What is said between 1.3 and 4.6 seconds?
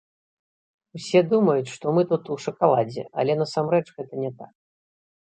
думаюць, што мы тут у шакаладзе, але насамрэч гэта не так.